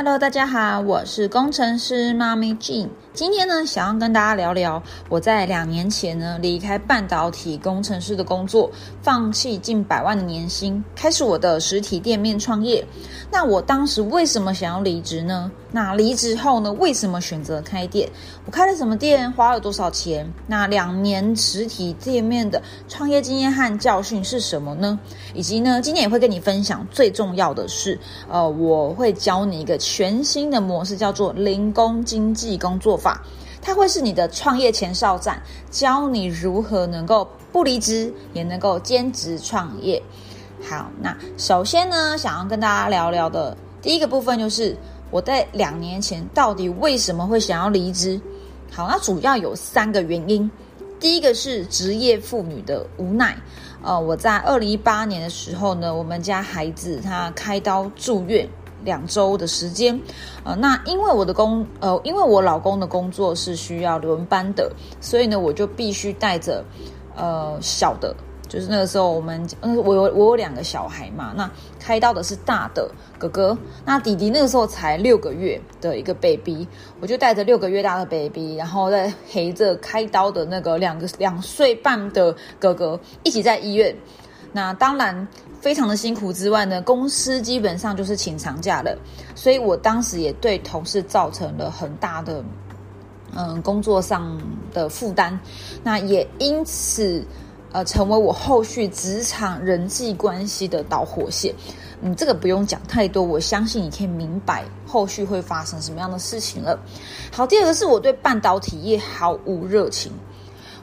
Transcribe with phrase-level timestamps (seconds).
[0.00, 2.88] Hello，大家好，我是工程师妈咪 Jean。
[3.18, 8.70] 今天呢，想要跟大家聊聊我在两年前呢离开半导体工程师的工作，
[9.02, 12.86] 放弃近百万的年薪，开始我的实体店面创业。
[13.28, 15.50] 那我当时为什么想要离职呢？
[15.72, 18.08] 那离职后呢，为什么选择开店？
[18.46, 19.30] 我开了什么店？
[19.32, 20.24] 花了多少钱？
[20.46, 24.96] 那两年实体店面的创业经验和教训是什么呢？
[25.34, 27.98] 以及呢，今天也会跟你分享最重要的是，
[28.30, 33.07] 呃，我会教你一个全新的模式，叫做零工经济工作法。
[33.60, 40.02] 它会是你的创业前哨站，教你如何能够不离职，也能够兼职创业。
[40.68, 44.76] 好，那首先呢，想要跟大家聊聊的第一个部分，就是
[45.10, 48.20] 我在两年前到底为什么会想要离职。
[48.72, 50.50] 好，那主要有三个原因。
[51.00, 53.36] 第一个是职业妇女的无奈。
[53.82, 58.48] 呃，我在二零一八年的时候呢，我们家孩子他开刀住院。
[58.84, 60.00] 两周的时间，
[60.44, 64.70] 呃，那因为我的工，呃，因为我老公的工作是需要轮班的，
[65.00, 66.64] 所以呢，我就必须带着，
[67.16, 68.14] 呃，小的，
[68.48, 76.66] 就是那个时候我们，嗯，我有我有两个小孩嘛，那开刀的是大的哥哥，那弟弟那个时候才六个月的一个 baby，
[77.00, 83.94] 我就带着六个月大的 baby，然后再陪着开刀的那个两个两岁半的哥哥一起在医院。
[84.52, 85.28] 那当然
[85.60, 88.96] 非常的辛苦之外呢，公司基本上就是请长假了，
[89.34, 92.42] 所以我当时也对同事造成了很大的
[93.34, 94.40] 嗯工作上
[94.72, 95.38] 的负担，
[95.82, 97.24] 那也因此
[97.72, 101.54] 呃成为我后续职场人际关系的导火线。
[102.00, 106.78] 嗯，这个不用讲太多，我相信你可以明白后续会发生什么样的事情了。
[107.32, 110.12] 好，第二个是我对半导体业毫无热情。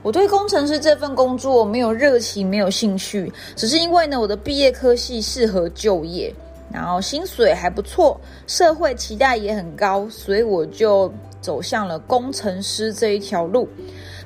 [0.06, 6.32] 我对工程师这份工作没有热情，没有兴趣，只是因为呢，我的毕业科系适合就业，
[6.72, 13.68] 然后薪水还不错，社会期待也很高，所以我就走向了工程师这一条路。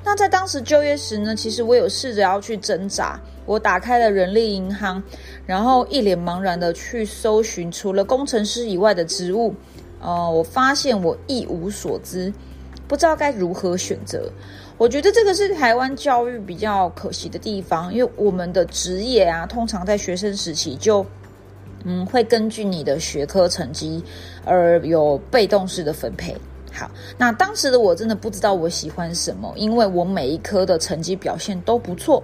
[0.04, 5.02] 那在当时就业时呢，其实我有试着要去挣扎，我打开了人力银行，
[5.46, 9.54] 然后一脸茫然的去搜寻除了工程师以外的职务，
[10.02, 12.30] 呃，我发现我一无所知，
[12.86, 14.30] 不知道该如何选择。
[14.80, 21.04] 我觉得这个是台湾教育比较可惜的地方，因为我们的职业啊，通常在学生时期就，
[21.84, 24.02] 嗯，会根据你的学科成绩
[24.42, 26.34] 而有被动式的分配。
[26.72, 32.22] 好，那当时的我真的不知道我喜欢什么，因为我每一科的成绩表现都不错，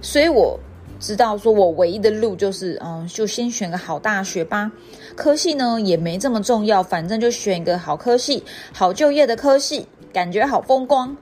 [0.00, 0.58] 所以我
[0.98, 4.72] 知道说我唯一的路就是，嗯，就先选个好大学吧。
[5.14, 8.42] 科系呢也没这么重要，反正就选一个好科系、
[8.72, 11.14] 好就业的科系，感觉好风光。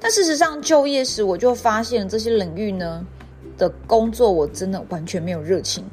[0.00, 3.06] 但事实上，就业时我就发现这些领域呢
[3.58, 5.84] 的工作，我真的完全没有热情。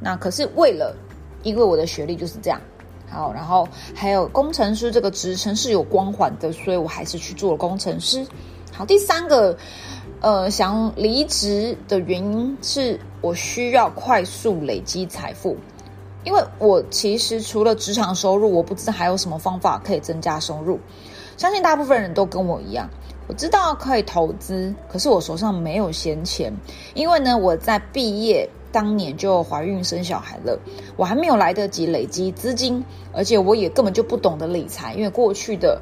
[0.00, 0.94] 那可是为了，
[1.42, 2.60] 因为我的学历就是这样，
[3.08, 8.26] 好，然后还有工程师这个职称是有光环的，所以我还是去做了工程师。
[8.70, 9.56] 好，第三个，
[10.20, 15.56] 呃，想离职的原因是我需要快速累积财富，
[16.24, 20.78] 因为我其实除了职场收入，我不知道还有什么方法可以增加收入。
[21.36, 22.90] 相信大部分人都跟我一样。
[23.26, 26.52] 我知道可以投资，可是我手上没有闲钱，
[26.94, 30.58] 因为呢，我在毕业当年就怀孕生小孩了，
[30.96, 35.80] 我还没有来得及累积资金，而且我也根本就不懂得理财，因为过去的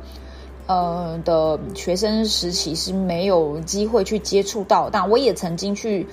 [0.69, 6.06] 呃的学生时期是没有机会去接触到，但我也曾经去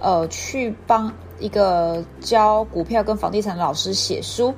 [0.00, 4.52] 呃去帮一个教股票跟房地产的老师写书，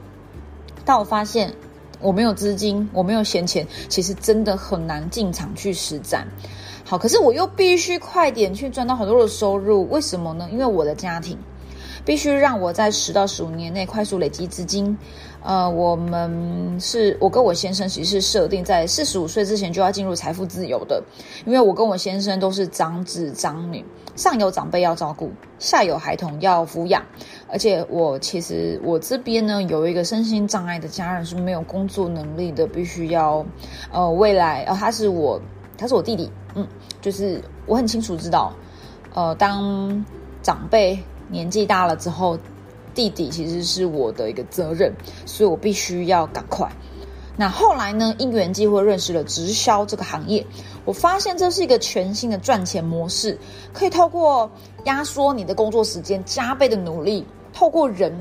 [0.84, 1.54] 但我发现。
[2.00, 6.27] 我没有资金，我没有闲钱，其实真的很难进场去实战。
[6.84, 10.49] 好，可是我又必须快点去赚到很多的收入，为什么呢？
[10.50, 11.39] 因为我的家庭
[12.05, 14.97] 必须让我在十到十五年内快速累积资金。
[15.43, 21.03] 呃，我们是我跟我先生其实是设定在四十五岁之前就要进入财富自由的，
[21.47, 23.83] 因为我跟我先生都是长子长女，
[24.16, 27.03] 上有长辈要照顾，下有孩童要抚养，
[27.50, 33.44] 而且我其实我这边呢有一个身心障碍的家人是没有工作能力的，必须要
[33.92, 35.41] 呃未来呃他是我
[35.76, 36.66] 他是我弟弟，嗯，
[37.00, 38.52] 就是我很清楚知道，
[39.14, 40.04] 呃当
[40.42, 40.98] 长辈
[41.28, 42.38] 年纪大了之后。
[42.92, 44.92] 弟弟其实是我的一个责任，
[45.24, 46.68] 所以我必须要赶快。
[47.36, 48.12] 那后来呢？
[48.18, 50.44] 因缘际会认识了直销这个行业，
[50.84, 53.38] 我发现这是一个全新的赚钱模式，
[53.72, 54.50] 可以透过
[54.84, 58.12] 压缩你的工作时间，加倍的努力，透过人，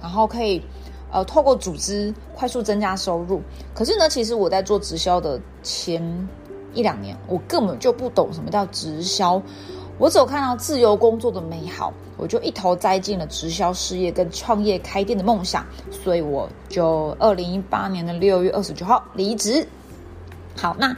[0.00, 0.62] 然后可以
[1.10, 3.40] 呃透过组织快速增加收入。
[3.74, 6.28] 可是呢，其实我在做直销的前
[6.74, 9.40] 一两年，我根本就不懂什么叫直销。
[9.98, 19.66] 我只有看到自由工作的美好，我就一头栽进了直销事业跟创业开店的梦想，所以我就二零一八年的六月二十九号离职。
[20.56, 20.96] 好，那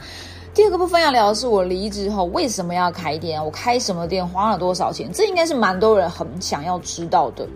[0.53, 7.47] 第二个部分要聊的是我离职后为什么要开店，我开什么店，花了多少钱，这应该是蛮多人很想要知道的。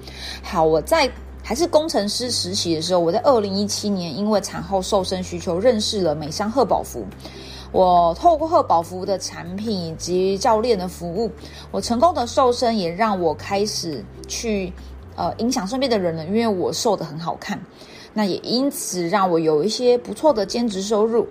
[0.41, 1.11] 好，我在
[1.43, 7.05] 还是工程师实习的时候，我在二零一七年因为产后瘦身需求认识了美商赫宝福。
[7.73, 11.29] 我透过赫宝福的产品以及教练的服务，
[11.71, 14.71] 我成功的瘦身，也让我开始去
[15.17, 16.25] 呃影响身边的人了。
[16.27, 17.59] 因为我瘦的很好看，
[18.13, 21.27] 那也因此让我有一些不错的兼职收入。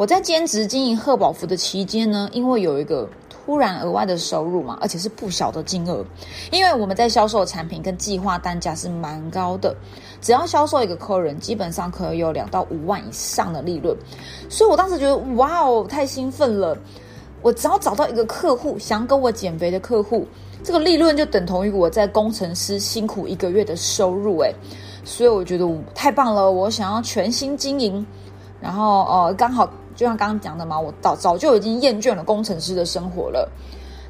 [0.00, 3.06] 我在兼职经营赫宝福的期间呢，因为有一个。
[3.44, 6.04] 突然额外的收入嘛，而且是不小的金额，
[6.52, 9.74] 因为我们在销售产品跟计划单价是蛮高的，
[10.20, 13.96] 只要销售一个客人，基本上可以有两到五万以上的利润，
[14.48, 16.76] 所以我当时觉得哇哦，太兴奋了！
[17.42, 20.26] 我只要找到一个客户想跟我减肥的客户，
[20.62, 24.54] 这个利润就等同于我在工程师辛苦一个月的收入诶，
[25.02, 28.06] 所以我觉得太棒了，我想要全心经营，
[28.60, 29.68] 然后呃刚好。
[29.94, 33.48] 就像刚刚讲的嘛，我早早就已经厌倦了工程师的生活了。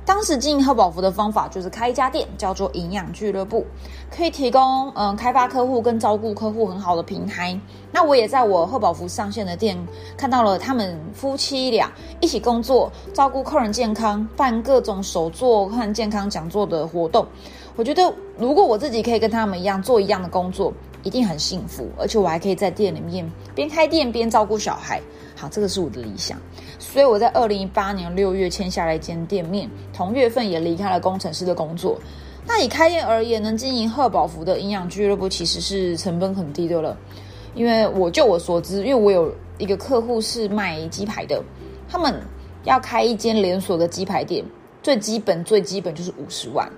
[0.02, 3.64] 当时经营贺宝福的方法就是开一家店，叫做营养俱乐部，
[4.10, 7.58] 可以提供嗯开发客户跟照顾客户很好的平台。
[7.92, 9.78] 那我也在我贺宝福上线的店
[10.16, 17.24] 看到了他们夫妻俩一起工作，照顾客人健康，办各种手作和健康讲座的活动。
[17.76, 20.72] 我觉得如果我自己可以跟他们一样做一样的工作。
[21.02, 25.00] 一定很幸福，而且我还可以在店里面边开店边照顾小孩。
[25.36, 26.38] 好，这个是我的理想，
[26.78, 31.98] 所以我在二零一八年六月签下来一间店面，同月份也离开了工程师的工作。
[32.46, 36.96] 那以开店而言，能经营贺宝福的营养俱乐部其实是成本很低的了。
[37.54, 41.42] 因为我就我所知，因为我有一个客户是卖鸡排的，
[41.88, 42.14] 他们
[42.64, 44.44] 要开一间连锁的鸡排店，
[44.82, 46.70] 最基本最基本就是五十万，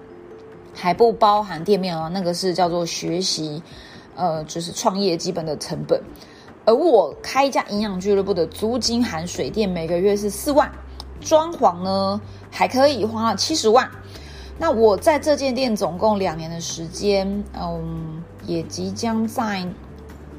[0.73, 3.61] 还不包含店面哦，那个是叫做学习。
[4.15, 6.01] 呃，就是创业基本的成本，
[6.65, 10.71] 而我开一家营养俱乐部的租金含水电每个月是四万，
[11.21, 12.21] 装潢呢
[12.51, 13.89] 还可以花了七十万。
[14.59, 19.67] 那我在这间店总共两年的时间，嗯，也即将在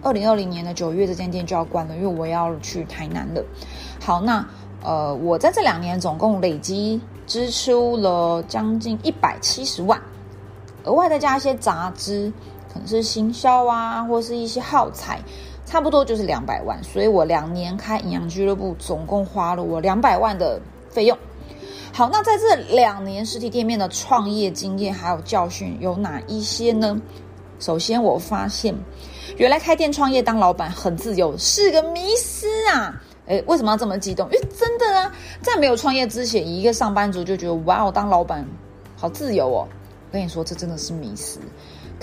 [0.02, 3.44] 二零二零年的九月这间店就要关了，因为我要去台南了。
[4.00, 4.46] 好，那
[4.84, 10.00] 呃，我在这两年总共累积支出了将近一百七十万，
[10.84, 12.32] 额外再加一些杂支。
[12.74, 15.20] 可能是行销啊，或是一些耗材，
[15.66, 16.84] 差不多就是两百万。
[16.84, 20.60] 所以我两年开营养俱乐部，总共花了我两百万的
[20.90, 21.18] 费用。
[21.94, 27.00] 好，那在这两年实体店面的创业经验还有教训有哪一些呢？
[27.60, 28.76] 首先，我发现
[29.38, 33.00] 原来开店创业当老板很自由，是个迷思啊！
[33.28, 34.28] 诶，为什么要这么激动？
[34.32, 38.46] 因为真的啊，在没有创业之前，一个上班族就觉得哇，我当老板
[38.98, 39.68] 好自由哦。
[39.70, 41.40] 我跟你说，这真的是迷思。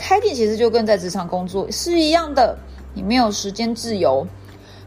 [0.00, 2.56] 开店其实就跟在职场工作是一样的，
[2.94, 4.26] 你没有时间自由，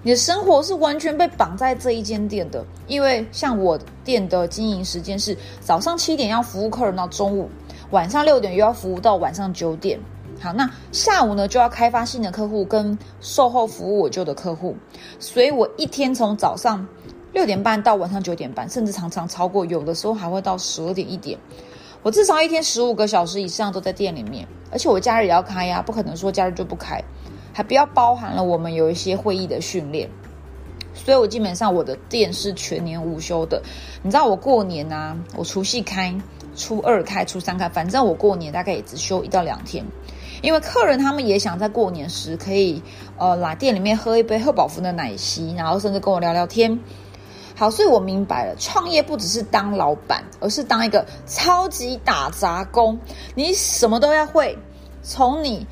[0.02, 2.66] 你的生活是完全被绑在这一间店的。
[2.88, 7.48] 因为像我店的经营时间是早上七点要服务客人到中午，
[7.92, 10.00] 晚上六点又要服务到晚上九点。
[10.42, 14.76] 好，那下午呢就要开发新的客户跟售后服务我旧的客户，
[15.20, 16.86] 所以我一天从早上
[17.32, 21.38] 六点半到晚上九点半，甚至常常超过，有的时候还会到十二点一点。
[22.04, 27.02] 我至少一天十五个小时以上都在店里面，而且我假日也要开呀，不可能说假日就不开，
[27.54, 30.10] 还不要包含了我们有一些会议的训练，
[30.94, 33.64] 所以我基本上我的店是全年无休的。
[34.02, 36.14] 你知道我过年啊，我除夕开，
[36.58, 39.86] 初二开，初三开，反正我过年大概也只休一到两天，
[40.42, 42.84] 因为客人他们也想在过年时可以
[43.18, 46.78] 呃来店里面喝一杯贺宝福的奶昔，然后甚至跟我聊聊天。
[47.56, 53.00] 好，所以我明白了，创业不只是当老板，而是当一个超级打杂工。
[53.36, 54.58] 你什么都要会，
[55.04, 55.66] 从你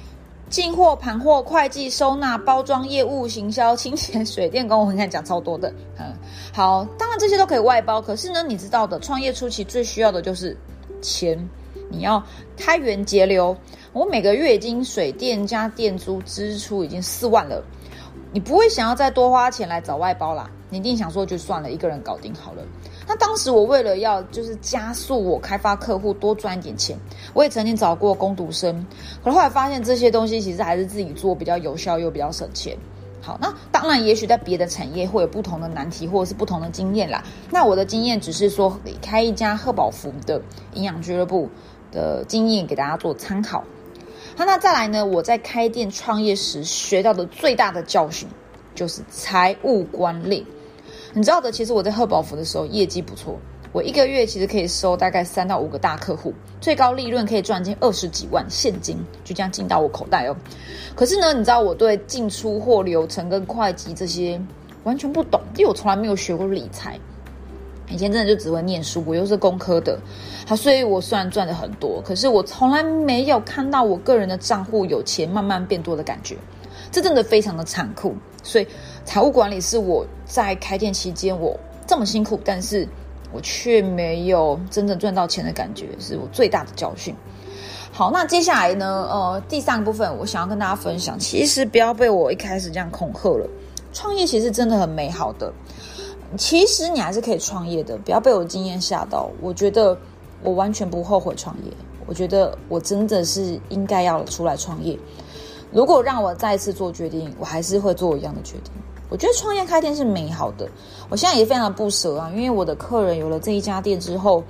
[0.50, 5.74] 进货、盘货、会计、收纳、包装、业务、行销、清洁、水电工，我跟你讲超多的。
[5.98, 6.14] 嗯，
[6.54, 10.56] 好，当然这些都可以外包，可是呢，你知道的，创业初期最需要的就是
[11.02, 11.50] 钱，
[11.90, 12.22] 你要
[12.56, 13.56] 开源节流。
[13.92, 17.64] 我每个月已经水电加店租支出已经四万了，
[18.32, 20.50] 你不会想要再多花钱来找外包啦。
[20.72, 22.63] 你一定想说就算了，一个人搞定好了。
[23.08, 26.98] 那当时我为了要就是加速我开发客户，多赚一点钱，
[27.34, 28.86] 我也曾经找过工读生，
[29.24, 32.78] 可是后来发现这些东西其实还是自己做比较有效又比较省钱。
[33.22, 37.24] 好，那当然也许在别的产业会有不同的难题或者是不同的经验啦。
[37.51, 40.42] 那我的经验只是说开一家贺宝福的
[40.74, 41.50] 营养俱乐部
[41.92, 43.63] 的经验给大家做参考。
[44.38, 45.06] 好那再来呢？
[45.06, 48.28] 我在开店创业时学到的最大的教训
[48.74, 50.48] 就是财务管理。
[51.13, 53.38] 你知道的，其实我在贺宝福的时候业绩不错，
[53.74, 60.36] 我一个月其实可以收大概三到五个大客户，最高利润可以赚进二十几万现金，就这样进到我口袋哦。
[60.96, 64.41] 可是呢，你知道我对进出货流程跟会计这些
[64.84, 66.98] 完全不懂，因为我从来没有学过理财。
[67.89, 70.00] 以前真的就只会念书，我又是工科的，
[70.48, 76.38] 好，所以我虽然赚的很多，可是我从来没有看到我个人的账户有钱慢慢变多的感觉，
[76.89, 78.15] 这真的非常的残酷。
[78.44, 78.68] 所以
[79.03, 82.88] 财务管理是我在开店期间我这么辛苦，但是
[83.34, 87.13] 我却没有真正赚到钱的感觉，是我最大的教训。
[87.91, 89.08] 好，那接下来呢？
[89.12, 93.46] 呃，第三个部分我想要跟大家分享，其实不要被我一开始这样恐吓了，
[93.91, 95.51] 创业其实真的很美好的。
[96.38, 99.29] 其实你还是可以创业的，不要被我经验吓到。
[99.41, 99.98] 我觉得
[100.41, 101.72] 我完全不后悔创业，
[102.05, 104.98] 我觉得我真的是应该要出来创业。
[105.74, 108.72] 如果让我再次做决定，我还是会做一样的决定。
[109.12, 110.65] 我觉得创业开店是美好的，
[111.10, 114.41] 我现在也非常不舍啊，因为我的客人有了这一家店之后，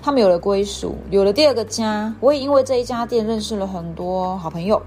[0.00, 2.14] 他们有了归属，有了第二个家。
[2.20, 4.80] 我也因为这一家店认识了很多好朋友。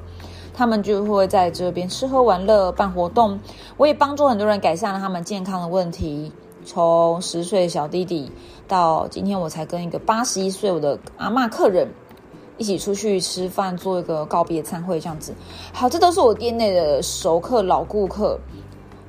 [0.52, 3.40] 他们就会在这边吃喝玩乐、办活动。
[3.78, 6.30] 我也帮助很多人改善了他们健康的问题，
[6.66, 8.30] 从十岁小弟弟
[8.68, 11.88] 到今天，我才跟一个八十一岁我的阿妈客人
[12.58, 15.34] 一起出去吃饭，做一个告别餐会，这样子。
[15.72, 18.38] 好，这都是我店内的熟客、老顾客。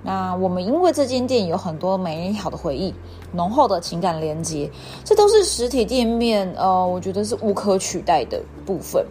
[0.03, 2.95] 那我们因为这间店有很多美好的回忆、
[3.33, 4.71] 浓厚的情感连接，
[5.05, 9.05] 这都是实体店面呃，我觉得是无可取代的部分。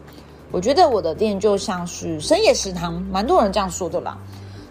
[0.51, 4.17] 我觉得我的店就像是深夜食堂，蛮多人这样说的啦。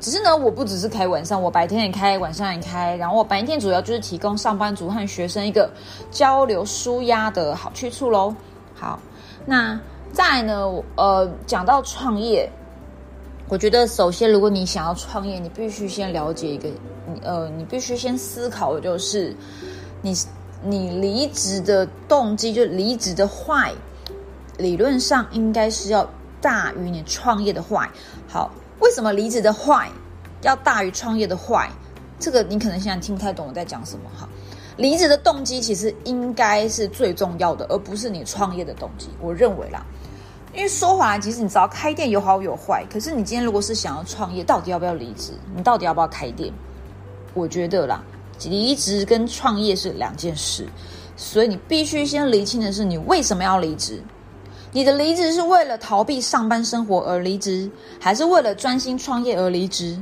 [0.01, 2.97] 只是呢，我不只是开晚上，我白天也开，晚上也开。
[2.97, 5.71] 然后我白天主要就是提供上班族和学生一个
[6.11, 8.35] 交流舒压的好去处喽。
[8.75, 8.99] 好，
[9.45, 9.79] 那
[10.13, 12.51] 再呢，呃，讲到创业，
[13.49, 16.69] 我觉得首先，如果你想要创业，你必须先了解一个，
[17.07, 19.35] 你呃，你必须先思考的就是，
[20.03, 20.15] 你
[20.63, 23.73] 你离职的动机，就离职的坏。
[24.59, 26.07] 理论上应该是要
[26.43, 27.89] 大于你创业的坏。
[28.29, 28.51] 好，
[28.81, 29.89] 为什么离职的坏
[30.43, 31.71] 要大于创业的坏？
[32.19, 34.29] 这个你可能现在听不太懂我在讲什么哈。
[34.77, 39.09] 离职的动机其实应该是最重要的，而不是你创业的动机。
[39.21, 39.87] 我认为啦，
[40.55, 42.85] 因为说回来，其实你知道开店有好有坏。
[42.91, 45.33] 可是你今天如果是想要创业，到底要不要离职？
[45.55, 46.53] 你到底要不要开店？
[47.35, 48.03] 我觉得啦，
[48.45, 50.67] 离职跟创业是两件事，
[51.17, 54.03] 所以你必须先厘清的是你为什么要离职。
[54.73, 60.01] 你的离职是为了逃避上班生活而离职，还是为了专心创业而离职？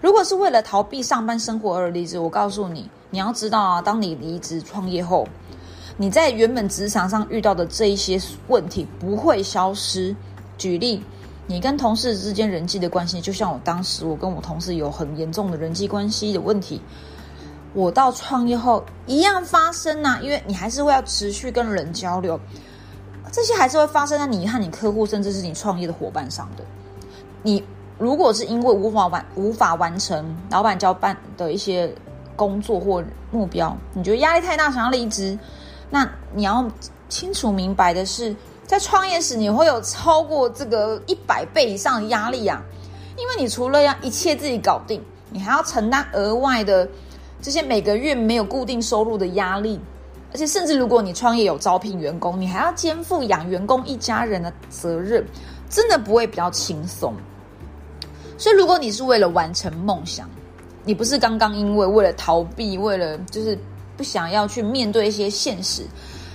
[0.00, 5.26] 如果是为了逃避上班生活而离职，我告诉你，你要知道啊，当你离职创业后，
[5.96, 10.14] 你在原本职场上遇到的这一些问题不会消失。
[10.58, 11.02] 举例，
[11.46, 16.80] 你跟同事之间人际的关系，就像我当时我跟我同事有很严重的人际关系的问题，
[17.74, 22.40] 我到创业后一样发生呐，因为你还是会要持续跟人交流。
[23.32, 26.64] 这些还是会发生在你和你客户，甚至是你创业的伙伴上的。
[27.42, 27.62] 你
[27.98, 31.92] 如果是因为无法完无法完成老板交办的一些
[32.34, 35.38] 工作或目标，你觉得压力太大，想要离职，
[35.90, 36.68] 那你要
[37.08, 38.34] 清楚明白的是，
[38.66, 42.62] 在创业时你会有超过这个一百倍以上的压力啊！
[43.16, 46.88] 因为你除了要一切自己搞定，你还要承担额外的
[47.40, 49.80] 这些每个月没有固定收入的压力。
[50.32, 55.24] 而且，甚至如果你创业有招聘员工，你还要肩负养员工一家人的责任，
[55.70, 57.14] 真的不会比较轻松。
[58.36, 60.28] 所以，如果你是为了完成梦想，
[60.84, 63.56] 你不是刚刚因为为了逃避，为了就是
[63.96, 65.82] 不想要去面对一些现实，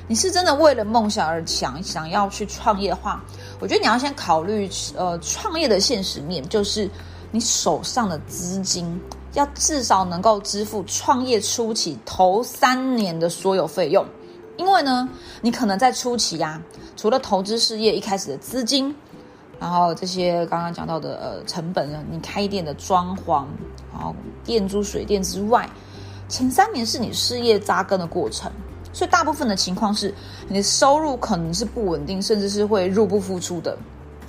[0.08, 3.24] 你是真的为了梦想而想想要去创业的话，
[3.60, 6.90] 我觉得你要先考虑呃创业的现实面，就是
[7.32, 9.00] 你手上的资金。
[9.34, 14.06] 要至少能够支付创业初期头三年的所有费用，
[14.58, 15.08] 因为呢，
[15.40, 16.62] 你可能在初期呀，
[16.98, 18.94] 除了投资事业一开始的资金，
[19.58, 23.46] 然后这些刚刚讲到的呃成本呢，你开店的装潢，
[23.94, 24.14] 然后
[24.44, 25.66] 店租水电之外，
[26.32, 28.50] 前三年是你事业扎根的过程，
[28.94, 30.16] 所以大部分的情况是
[30.48, 33.78] 你的收入可能是不稳定，甚至是会入不敷出的。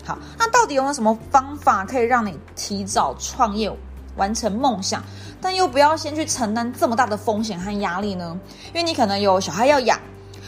[0.04, 3.72] 好，那到底有没有什么方法可以让你提早创业？
[4.16, 5.00] 完成梦想，
[5.40, 8.38] 但又不要先去承担这么大的风险和压力呢？
[8.66, 9.98] 因为你可能有小孩要养，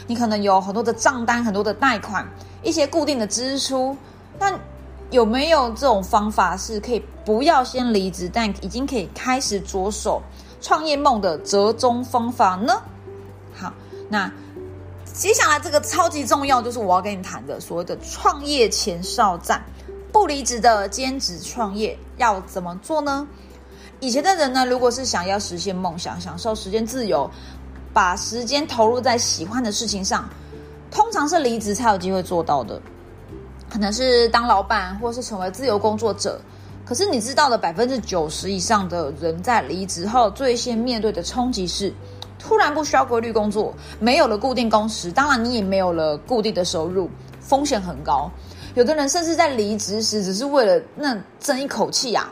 [0.05, 2.27] 你可能有很多的账单、很多的贷款、
[2.61, 3.95] 一些固定的支出。
[4.37, 4.53] 那
[5.09, 10.21] 有没有这种方法是可以不要先离职，但已经可以开始着手
[10.65, 12.81] 创业梦的折中方法呢？
[13.53, 13.71] 好，
[14.09, 14.31] 那
[15.13, 19.63] 接下来这个超级重要，就是我要跟你谈的所谓的创业前哨战，
[20.11, 23.27] 不离职的兼职创业要怎么做呢？
[23.99, 27.29] 以前的人呢，如果是想要实现梦想、享受时间自由，
[27.93, 30.27] 把时间投入在喜欢的事情上，
[30.89, 32.81] 通常是离职才有机会做到的。
[33.69, 36.41] 可能是当老板，或是成为自由工作者。
[36.85, 41.91] 可是你知道的，百分之九十以上的人在离职后，最先面对的冲击是，
[42.37, 48.29] 突然不需要规律工作，没有了固定工时，当然你也没有了固定的收入，风险很高。
[48.75, 52.31] 有的人甚至在离职时，只是为了那争一口气啊，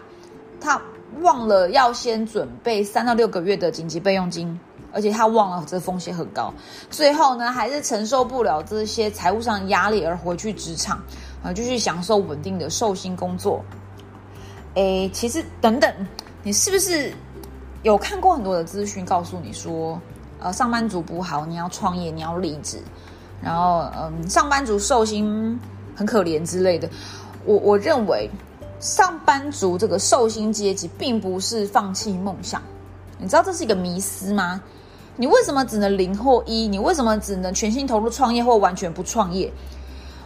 [0.62, 0.80] 他
[1.22, 4.60] 忘了要先准备三到六个月的紧急备用金，
[4.92, 6.54] 而且他忘了这风险很高，
[6.92, 11.02] 最后呢，还是承受不了这些财务上压力而回去职场，
[11.42, 13.64] 啊，继续享受稳定的寿薪工作。
[14.76, 15.94] 诶，其实等等，
[16.42, 17.14] 你是不是
[17.84, 20.02] 有看过很多的资讯，告诉你说，
[20.40, 22.80] 呃，上班族不好，你要创业，你要离职，
[23.40, 25.60] 然后，嗯，上班族寿星
[25.96, 26.90] 很可怜之类的。
[27.46, 28.28] 我我认为，
[28.80, 32.60] 上班族这个寿星阶级并不是放弃梦想，
[33.20, 34.60] 你知道这是一个迷思吗？
[35.16, 36.68] 你为什么只能零或一？
[36.68, 39.54] 你为什么只能全心投入创业或完全不创业？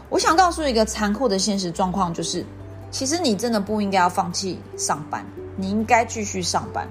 [0.07, 2.45] 我想告诉一个残酷的现实状况，就是。
[2.89, 5.25] 其实你真的不应该要放弃上班，
[5.55, 6.87] 你应该继续上班。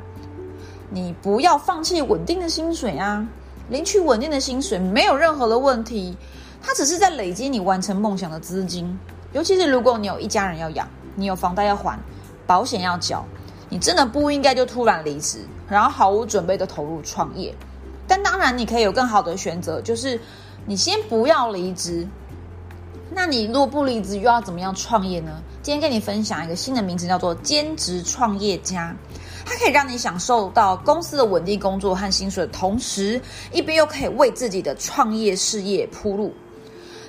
[0.91, 3.27] 你不要放弃稳定的薪水啊，
[3.71, 6.17] 领取稳定的薪水没有任何的问题，
[6.63, 8.97] 它只是在累积你完成梦想的资金。
[9.33, 11.99] 尤其是如果你有一家人要养，你有房贷要还，
[12.47, 13.25] 保险要缴，
[13.69, 17.55] 你真的不应该就突然离职，然后毫无准备的投入创业。
[18.07, 20.21] 但当然，你可以有更好的选择，就是
[20.67, 22.07] 你先不要离职。
[23.17, 25.43] 那你如果不离职，又要怎么样创业呢？
[25.63, 28.95] 今天跟你分享一个新的名词，叫做兼职创业家。
[29.47, 33.19] 它可以让你享受到公司的稳定工作和薪水同时，
[33.55, 36.31] 一边又可以为自己的创业事业铺路。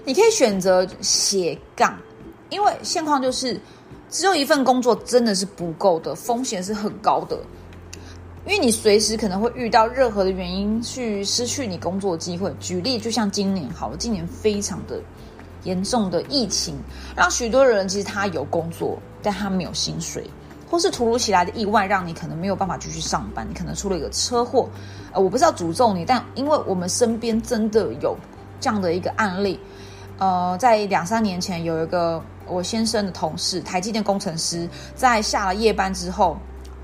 [0.05, 1.99] 你可以选择斜杠，
[2.49, 3.59] 因为现况就是
[4.09, 7.37] 只有一份工作真的是不够的，风险是很高的。
[8.45, 12.49] 因为你随时可能会遇到任何的原因去失去你工作机会。
[12.61, 15.01] 举例，就像今年，好了，今年非常的。
[15.63, 16.75] 严重的疫情
[17.15, 20.29] 让许多人其实他有工作，但他没有薪水，
[20.69, 23.45] 或是突如其来的意外让你可能没有办法继续上班。
[23.49, 24.69] 你可能出了一个车祸，
[25.11, 28.15] 呃，我不是要诅咒你，但因为我们身边真的有
[28.59, 29.59] 这样的一个案例，
[30.19, 36.37] 呃，在两三年前有一个我先生的同事，台积电工程师，在下了夜班之后，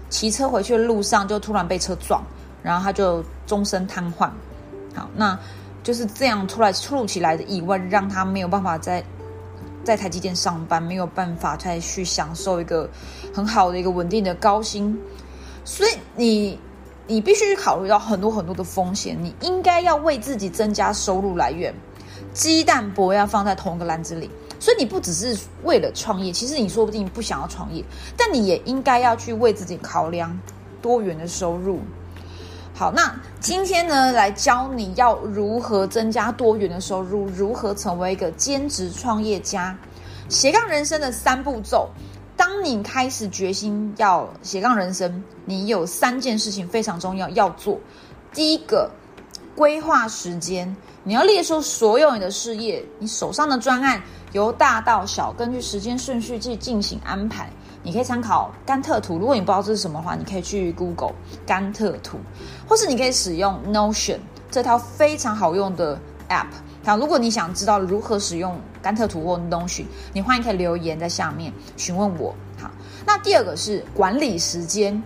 [0.09, 2.23] 骑车回去的路上就突然被车撞，
[2.61, 4.29] 然后他就终身瘫痪。
[4.95, 5.37] 好，那。
[5.83, 9.03] 就是这样突然突如其来的意外，让他没有办法在
[9.83, 12.89] 在台积电上班，没有办法再去享受一个
[13.35, 14.97] 很好的一个稳定的高薪。
[15.65, 16.57] 所以你
[17.05, 21.73] 你必须考虑到很多很多的风险，你应该要为自己增加收入来源。
[22.33, 27.83] 鸡蛋不要放在同一个篮子里，所以你不只是为了创业，其实你说不定不想要创业，
[28.17, 30.39] 但你也应该要去为自己考量
[30.81, 31.81] 多元的收入。
[32.83, 39.73] 好，那今天呢，来教你要如何增加多元的收入，如何成为一个兼职创业家，
[40.27, 41.89] 斜杠人生的三步骤。
[42.35, 47.79] 当你开始决心要斜杠人生，你有三件事情非常重要要做。
[48.33, 48.91] 第一个，
[49.55, 57.49] 规划时间，你要列出所有你的事业，你手上的专案，由大到小，根据时间顺序去进行安排。
[57.85, 61.13] 你可以参考甘特图，如果你不知道这是什么的话，你可以去 Google
[61.45, 62.17] 甘特图，
[62.67, 64.19] 或是你可以使用 Notion
[64.49, 66.47] 这套非常好用的 App。
[66.85, 72.33] 好，如果你想知道如何使用甘特图或 Notion，你欢迎可以留言在下面询问我。
[72.57, 72.71] 好，
[73.05, 75.03] 那第二个是管理时间。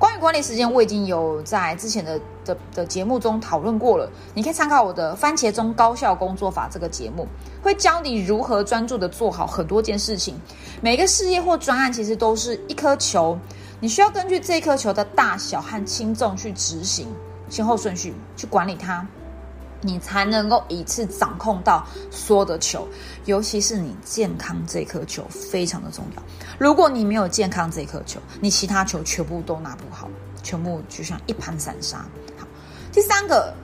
[0.00, 4.10] 关于管理时间，我已经有在之前的的的节目中讨论过了。
[4.32, 7.28] 你可以参考我的《番茄钟高效工作法》这个节目，
[7.62, 10.40] 会教你如何专注的做好很多件事情。
[10.80, 13.38] 每个事业或专案其实都是一颗球，
[13.78, 17.06] 你需要根据这颗球的大小和轻重去执行
[17.50, 19.06] 先后顺序，去管理它。
[19.80, 22.86] 你才能够一次掌控到所有的球，
[23.24, 26.22] 尤其是你健康这颗球非常的重要。
[26.58, 30.08] 如果你没有健康这颗球，你其他球全部都拿不好，
[30.42, 31.98] 全部就像一盘散沙。
[32.38, 32.46] 好，
[32.92, 33.54] 第三个，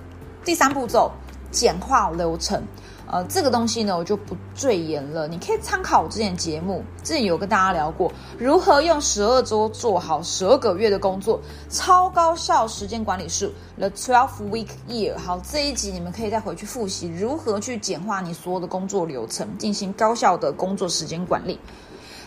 [0.44, 1.12] 第三步骤，
[1.50, 2.62] 简化流程。
[3.08, 5.28] 呃，这个东西呢，我就不赘言了。
[5.28, 11.40] 你可以参考我之前节目，之前有跟大家聊过如何用十二周做好十二个月的工作，
[11.70, 15.16] 超高效时间管理术 The Twelve Week Year。
[15.16, 21.60] 好，这一集你们可以再回去复习如何去简化你所有的工作流程，进行高效的工作时间管理。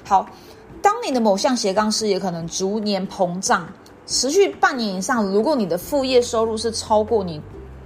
[0.05, 0.25] 好，
[0.81, 3.67] 当你的某项斜杠事业可能逐年膨胀，
[4.05, 7.41] 持续半年以上，如果你的副业收入是超过你。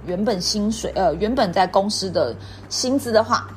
[0.06, 2.34] 原本薪水，呃，原本在公司的
[2.68, 3.48] 薪资的话，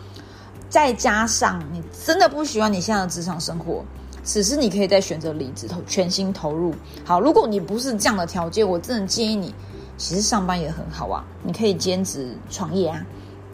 [0.69, 3.83] 再加上你真的不喜欢你现在的职场生活，
[4.23, 6.73] 此时你可以再选择离职投全心投入。
[7.05, 9.53] 好，如果你不是这样的条件，我真的建议你
[9.97, 13.05] 其实上班也很好啊，你可以兼职创业啊。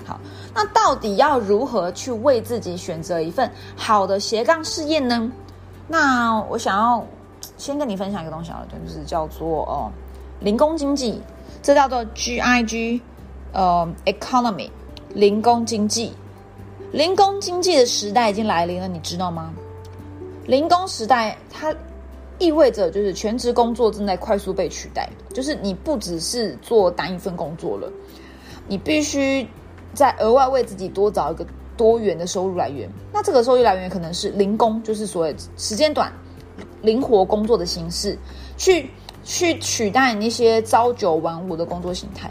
[0.05, 0.19] 好，
[0.53, 5.31] 那到底要如何去为自己选择一份好的斜杠事业呢？
[5.87, 7.05] 那我想要
[7.57, 9.91] 先跟你分享一个东西啊，就是叫做哦
[10.41, 11.21] 零工经济，
[11.63, 12.99] 这叫做 GIG，
[13.53, 14.69] 呃，economy，
[15.15, 16.11] 零工经济。
[16.91, 19.53] 零工经济的时代已经来临了，你知道吗？
[20.45, 21.73] 零工时代它
[22.37, 27.89] 意味着就是全职工作正在快速被取代，就是你不只是做单一份工作了，
[28.67, 29.47] 你必须
[29.93, 31.47] 在额外为自己多找一个
[31.77, 32.89] 多元的收入来源。
[33.13, 36.11] 那这个收入来源可能是零工，就是所谓时间短、
[36.81, 38.19] 灵活工作的形式，
[38.57, 38.89] 去
[39.23, 42.29] 去取代那些朝九晚五的工作形态。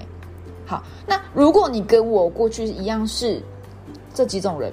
[0.66, 3.42] 好，那如果你跟我过去一样是。
[4.14, 4.70] 这几种人，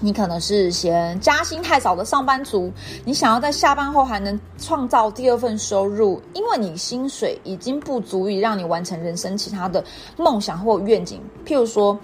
[0.00, 2.68] 你可能是嫌加薪太少的上班族，
[3.04, 9.84] 你想要在下班后还能创造第二份收入，因为你薪水已经不足以让你完成人生其他的
[10.16, 11.22] 梦想或愿景。
[11.46, 11.96] 譬如说，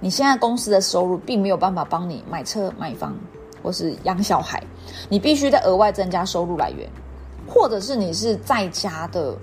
[0.00, 3.16] 你现在公司的收入并没有办法帮你买车、买房
[3.62, 4.60] 或是养小孩，
[5.08, 6.90] 你必须在额外增加收入来源，
[7.48, 9.36] 或者是你是在家的，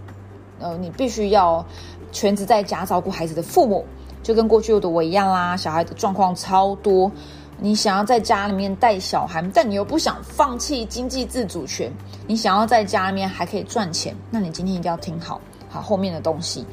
[0.60, 1.66] 呃，你必须要
[2.12, 3.86] 全职在家照顾孩子的父母。
[4.24, 7.12] 就跟过去的我一样啦，小孩的状况超多，
[7.60, 11.94] 你想要在家里面带小孩，但你又不想放弃经济自主权，
[12.26, 15.40] 你想要在家里面还可以赚钱，那你今天一定要听好，
[15.70, 16.66] 好后面的东西。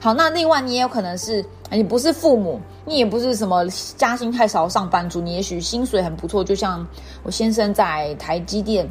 [0.00, 6.86] 好，那另外你也有可能是，你不是父母，你也不是什么加薪太少上班族，你也许薪水很不错，就像
[7.24, 8.88] 我先生在台积电，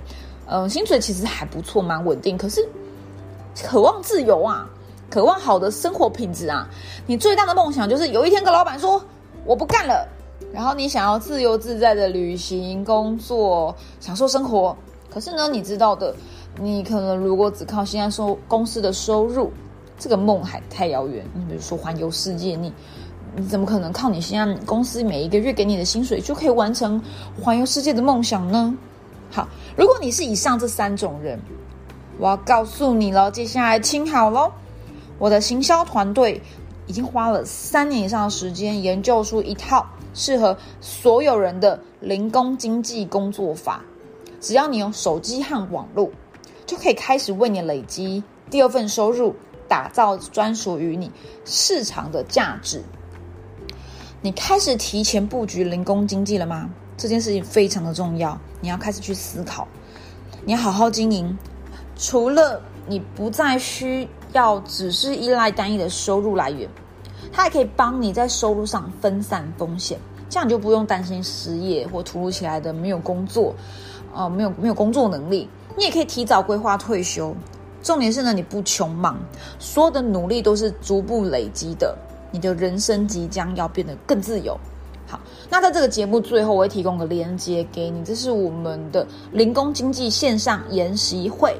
[0.49, 2.67] 嗯，薪水其实还不错，蛮稳定，可是
[3.63, 4.67] 渴望自由啊。
[5.09, 6.69] 渴望好的生活品质啊！
[7.07, 9.03] 你最大的梦想就是有一天跟老板说
[9.43, 10.07] 我不干了，
[10.53, 14.77] 然后你想要自由自在的旅行、工作、享受生活。
[15.09, 16.13] 可是呢，你知道的，
[16.59, 19.51] 你可能如果只靠现在收公司的收入，
[19.97, 21.25] 这个梦还太遥远。
[21.33, 22.71] 你比如说环游世界，你
[23.35, 27.01] 你怎么可能靠你现在公司每一个月给你的薪水就可以完成
[27.41, 28.77] 环游世界的梦想呢？
[29.31, 31.39] 好，如果你是以上这三种人，
[32.17, 34.51] 我要告诉你了，接下来听好喽。
[35.17, 36.41] 我的行销团队
[36.87, 43.81] 已经花了三年以上的时间研究出一套适合所有人的零工经济工作法。
[44.41, 46.09] 只要你用手机和网络，
[46.65, 49.35] 就可以开始为你累积第二份收入，
[49.67, 51.11] 打造专属于你
[51.45, 52.81] 市场的价值。
[54.21, 56.69] 你开始提前布局零工经济了吗？
[56.99, 59.67] 这件事情非常的重要，你要开始去思考，
[60.45, 61.35] 你要好好经营。
[61.95, 64.07] 除了你不再需。
[64.31, 66.69] 要只是依赖单一的收入来源，
[67.31, 69.97] 它还可以帮你在收入上分散风险，
[70.29, 73.55] 这样你就不用担心失业或突如其来的没有工作，
[74.13, 75.49] 呃，没有没有工作能力。
[75.75, 77.35] 你也可以提早规划退休。
[77.81, 79.17] 重点是呢，你不穷忙，
[79.57, 81.97] 所有的努力都是逐步累积的，
[82.29, 84.55] 你的人生即将要变得更自由。
[85.09, 85.19] 好，
[85.49, 91.57] 那在这个节目最后，我会提供个链接给你，这是我们的零工经济线上研习会。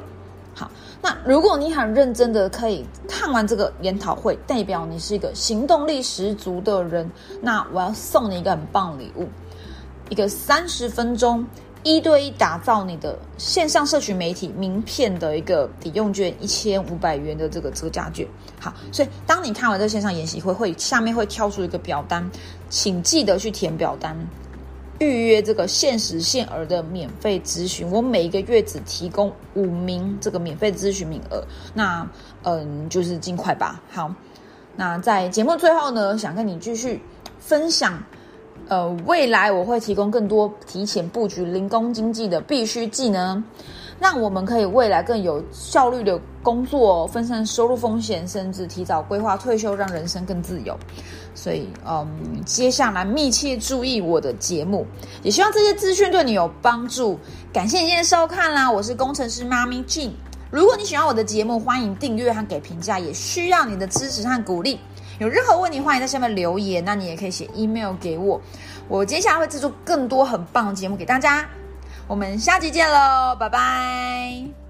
[0.55, 0.69] 好。
[1.01, 7.09] 那如果你很认真的可以看完这个研讨会，代表你是一个行动力十足的人，
[7.41, 9.25] 那我要送你一个很棒礼物，
[10.09, 11.45] 一个三十分钟
[11.83, 18.27] 一对一打造你的线上社群媒体名片的一个抵用券一千五百元的这个折价券。
[18.59, 22.29] 好，所以当你看完这线上研习会，会下面会跳出一个表单，
[22.69, 24.17] 请记得去填表单。
[24.99, 31.41] 预约这个限时限额的免费咨询，我每一个月只提供五名这个免费咨询名额，
[31.73, 32.05] 那
[32.43, 33.81] 嗯，就是尽快吧。
[33.89, 34.13] 好，
[34.75, 37.01] 那在节目最后呢，想跟你继续
[37.39, 38.03] 分享，
[38.69, 43.43] 呃，未来我会提供更多提前布局零工经济的必须技能。
[43.99, 50.73] 让我们可以未来更有效率的工作，分散收入风险，甚至提早规划退休，让人生更自由。
[51.35, 52.07] 所以，嗯，
[52.45, 54.87] 接下来密切注意我的节目，
[55.21, 57.19] 也希望这些资讯对你有帮助。
[57.51, 60.11] 感谢你今天收看啦，我是工程师妈咪 Jean。
[60.49, 64.79] 如果你喜欢我的节目，欢迎订阅和给评价，也需要你的支持和鼓励。
[65.19, 66.83] 有任何问题，欢迎在下面留言。
[66.83, 68.41] 那你也可以写 email 给我，
[68.87, 71.47] 我接下来会制作更多很棒的节目给大家。
[72.07, 74.68] 我们下期见喽，拜拜。